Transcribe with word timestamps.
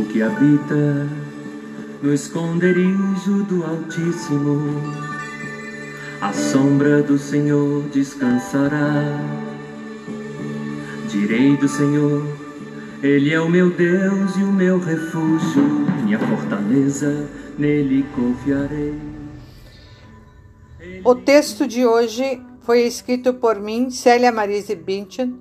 O 0.00 0.04
que 0.04 0.22
habita 0.22 1.06
no 2.00 2.14
esconderijo 2.14 3.44
do 3.44 3.62
Altíssimo, 3.62 4.80
a 6.22 6.32
sombra 6.32 7.02
do 7.02 7.18
Senhor 7.18 7.82
descansará. 7.90 9.20
Direi 11.06 11.54
do 11.58 11.68
Senhor, 11.68 12.26
Ele 13.02 13.30
é 13.30 13.38
o 13.38 13.50
meu 13.50 13.68
Deus 13.68 14.36
e 14.38 14.42
o 14.42 14.50
meu 14.50 14.78
refúgio, 14.78 15.62
minha 16.02 16.18
fortaleza, 16.18 17.28
nele 17.58 18.02
confiarei. 18.14 18.98
O 21.04 21.14
texto 21.14 21.66
de 21.66 21.84
hoje 21.84 22.40
foi 22.62 22.86
escrito 22.86 23.34
por 23.34 23.60
mim, 23.60 23.90
Célia 23.90 24.32
Marise 24.32 24.74
Binchen, 24.74 25.38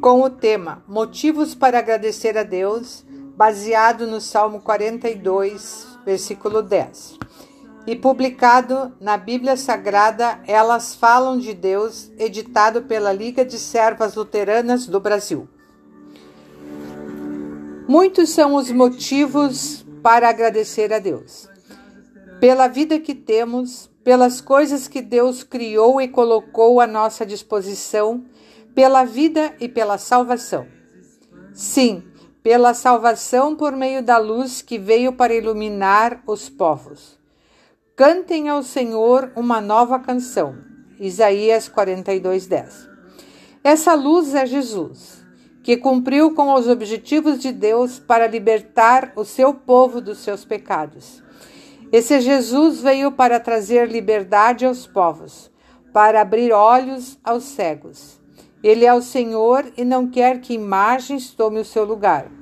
com 0.00 0.20
o 0.22 0.28
tema 0.28 0.82
Motivos 0.88 1.54
para 1.54 1.78
agradecer 1.78 2.36
a 2.36 2.42
Deus, 2.42 3.04
baseado 3.36 4.06
no 4.06 4.20
Salmo 4.20 4.60
42, 4.60 5.86
versículo 6.04 6.62
10. 6.62 7.18
E 7.86 7.96
publicado 7.96 8.94
na 9.00 9.16
Bíblia 9.16 9.56
Sagrada 9.56 10.40
Elas 10.46 10.94
Falam 10.94 11.38
de 11.38 11.52
Deus, 11.52 12.10
editado 12.18 12.82
pela 12.82 13.12
Liga 13.12 13.44
de 13.44 13.58
Servas 13.58 14.14
Luteranas 14.14 14.86
do 14.86 15.00
Brasil. 15.00 15.48
Muitos 17.86 18.30
são 18.30 18.54
os 18.54 18.70
motivos 18.70 19.84
para 20.02 20.28
agradecer 20.28 20.92
a 20.92 20.98
Deus. 20.98 21.48
Pela 22.40 22.68
vida 22.68 22.98
que 22.98 23.14
temos, 23.14 23.90
pelas 24.02 24.40
coisas 24.40 24.88
que 24.88 25.02
Deus 25.02 25.42
criou 25.42 26.00
e 26.00 26.08
colocou 26.08 26.80
à 26.80 26.86
nossa 26.86 27.26
disposição, 27.26 28.24
pela 28.74 29.04
vida 29.04 29.54
e 29.60 29.68
pela 29.68 29.98
salvação. 29.98 30.66
Sim, 31.52 32.02
pela 32.44 32.74
salvação 32.74 33.56
por 33.56 33.72
meio 33.72 34.02
da 34.02 34.18
luz 34.18 34.60
que 34.60 34.78
veio 34.78 35.14
para 35.14 35.34
iluminar 35.34 36.22
os 36.26 36.50
povos. 36.50 37.18
Cantem 37.96 38.50
ao 38.50 38.62
Senhor 38.62 39.32
uma 39.34 39.62
nova 39.62 39.98
canção. 39.98 40.54
Isaías 41.00 41.70
42:10. 41.70 42.86
Essa 43.64 43.94
luz 43.94 44.34
é 44.34 44.44
Jesus, 44.44 45.24
que 45.62 45.78
cumpriu 45.78 46.34
com 46.34 46.52
os 46.52 46.68
objetivos 46.68 47.40
de 47.40 47.50
Deus 47.50 47.98
para 47.98 48.26
libertar 48.26 49.14
o 49.16 49.24
seu 49.24 49.54
povo 49.54 50.02
dos 50.02 50.18
seus 50.18 50.44
pecados. 50.44 51.22
Esse 51.90 52.20
Jesus 52.20 52.82
veio 52.82 53.10
para 53.10 53.40
trazer 53.40 53.88
liberdade 53.88 54.66
aos 54.66 54.86
povos, 54.86 55.50
para 55.94 56.20
abrir 56.20 56.52
olhos 56.52 57.18
aos 57.24 57.44
cegos. 57.44 58.22
Ele 58.64 58.86
é 58.86 58.94
o 58.94 59.02
Senhor 59.02 59.70
e 59.76 59.84
não 59.84 60.08
quer 60.08 60.40
que 60.40 60.54
imagens 60.54 61.34
tomem 61.34 61.60
o 61.60 61.64
seu 61.66 61.84
lugar. 61.84 62.32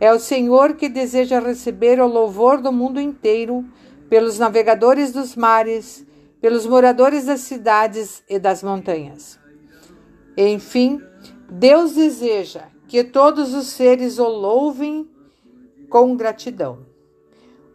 É 0.00 0.10
o 0.10 0.18
Senhor 0.18 0.74
que 0.74 0.88
deseja 0.88 1.38
receber 1.38 2.00
o 2.00 2.06
louvor 2.06 2.62
do 2.62 2.72
mundo 2.72 2.98
inteiro, 2.98 3.62
pelos 4.08 4.38
navegadores 4.38 5.12
dos 5.12 5.36
mares, 5.36 6.06
pelos 6.40 6.64
moradores 6.64 7.26
das 7.26 7.40
cidades 7.40 8.22
e 8.26 8.38
das 8.38 8.62
montanhas. 8.62 9.38
Enfim, 10.34 10.98
Deus 11.50 11.92
deseja 11.92 12.62
que 12.86 13.04
todos 13.04 13.52
os 13.52 13.66
seres 13.66 14.18
o 14.18 14.26
louvem 14.26 15.10
com 15.90 16.16
gratidão. 16.16 16.86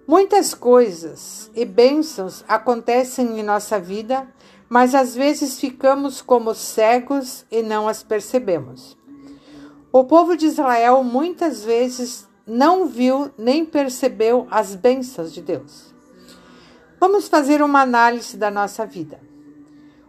Muitas 0.07 0.55
coisas 0.55 1.51
e 1.53 1.63
bênçãos 1.65 2.43
acontecem 2.47 3.39
em 3.39 3.43
nossa 3.43 3.79
vida, 3.79 4.27
mas 4.69 4.95
às 4.95 5.15
vezes 5.15 5.59
ficamos 5.59 6.21
como 6.21 6.53
cegos 6.53 7.45
e 7.51 7.61
não 7.61 7.87
as 7.87 8.03
percebemos. 8.03 8.97
O 9.91 10.03
povo 10.03 10.35
de 10.35 10.47
Israel 10.47 11.03
muitas 11.03 11.63
vezes 11.63 12.27
não 12.45 12.87
viu 12.87 13.31
nem 13.37 13.63
percebeu 13.63 14.47
as 14.49 14.75
bênçãos 14.75 15.33
de 15.33 15.41
Deus. 15.41 15.93
Vamos 16.99 17.27
fazer 17.27 17.61
uma 17.61 17.81
análise 17.81 18.37
da 18.37 18.49
nossa 18.49 18.85
vida. 18.85 19.19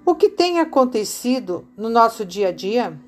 O 0.06 0.14
que 0.14 0.28
tem 0.28 0.60
acontecido 0.60 1.66
no 1.76 1.88
nosso 1.88 2.24
dia 2.24 2.48
a 2.48 2.52
dia? 2.52 2.98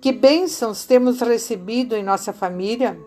Que 0.00 0.10
bênçãos 0.10 0.84
temos 0.84 1.20
recebido 1.20 1.94
em 1.94 2.02
nossa 2.02 2.32
família? 2.32 2.98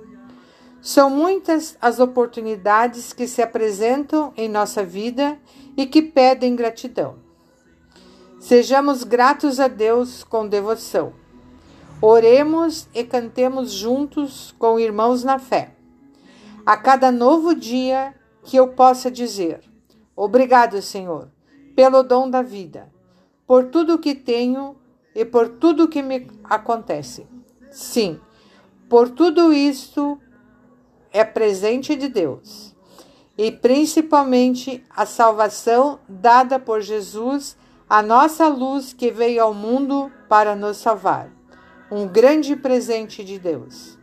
São 0.81 1.09
muitas 1.09 1.77
as 1.81 1.99
oportunidades 1.99 3.13
que 3.13 3.27
se 3.27 3.41
apresentam 3.41 4.33
em 4.35 4.47
nossa 4.47 4.83
vida 4.83 5.39
e 5.75 5.85
que 5.85 6.01
pedem 6.01 6.55
gratidão. 6.55 7.15
Sejamos 8.43 9.05
gratos 9.05 9.57
a 9.57 9.69
Deus 9.69 10.21
com 10.21 10.45
devoção. 10.45 11.13
Oremos 12.01 12.89
e 12.93 13.01
cantemos 13.01 13.71
juntos 13.71 14.53
com 14.59 14.77
irmãos 14.77 15.23
na 15.23 15.39
fé. 15.39 15.73
A 16.65 16.75
cada 16.75 17.09
novo 17.09 17.55
dia 17.55 18.13
que 18.43 18.57
eu 18.57 18.67
possa 18.67 19.09
dizer: 19.09 19.61
Obrigado, 20.13 20.81
Senhor, 20.81 21.29
pelo 21.73 22.03
dom 22.03 22.29
da 22.29 22.41
vida, 22.41 22.91
por 23.47 23.67
tudo 23.67 23.97
que 23.97 24.13
tenho 24.13 24.75
e 25.15 25.23
por 25.23 25.47
tudo 25.47 25.87
que 25.87 26.01
me 26.01 26.29
acontece. 26.43 27.25
Sim, 27.71 28.19
por 28.89 29.09
tudo 29.09 29.53
isto 29.53 30.19
é 31.13 31.23
presente 31.23 31.95
de 31.95 32.09
Deus 32.09 32.75
e 33.37 33.53
principalmente 33.53 34.83
a 34.89 35.05
salvação 35.05 35.97
dada 36.09 36.59
por 36.59 36.81
Jesus, 36.81 37.55
a 37.89 38.01
nossa 38.01 38.47
luz 38.47 38.93
que 38.93 39.11
veio 39.11 39.43
ao 39.43 39.53
mundo 39.53 40.11
para 40.27 40.55
nos 40.55 40.77
salvar. 40.77 41.29
Um 41.91 42.07
grande 42.07 42.55
presente 42.55 43.23
de 43.23 43.37
Deus. 43.37 43.97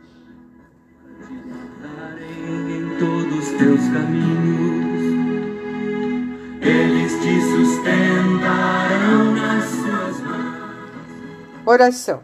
Em 2.17 2.97
todos 2.97 3.49
teus 3.57 3.81
caminhos, 3.91 5.01
eles 6.61 7.11
te 7.21 7.41
sustentarão 7.41 9.33
nas 9.33 9.65
suas 9.65 10.21
mãos. 10.21 11.65
Oração. 11.65 12.23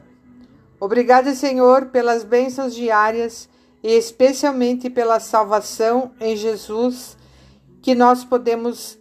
Obrigada, 0.79 1.33
Senhor, 1.33 1.87
pelas 1.87 2.23
bênçãos 2.23 2.75
diárias 2.75 3.49
e 3.83 3.91
especialmente 3.91 4.89
pela 4.89 5.19
salvação 5.19 6.11
em 6.19 6.35
Jesus, 6.35 7.17
que 7.81 7.95
nós 7.95 8.23
podemos 8.23 8.97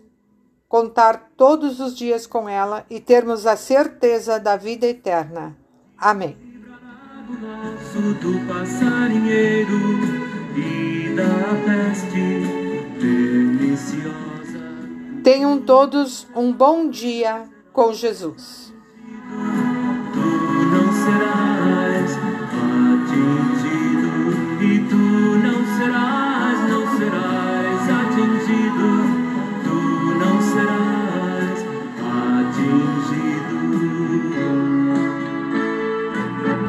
contar 0.69 1.31
todos 1.37 1.81
os 1.81 1.97
dias 1.97 2.27
com 2.27 2.49
ela 2.49 2.85
e 2.91 3.01
termos 3.01 3.47
a 3.47 3.57
certeza 3.57 4.39
da 4.39 4.57
vida 4.57 4.87
eterna. 4.87 5.57
Amém. 5.97 6.37
Tenham 15.23 15.61
todos 15.61 16.27
um 16.35 16.53
bom 16.53 16.89
dia 16.89 17.49
com 17.73 17.93
Jesus. 17.93 18.76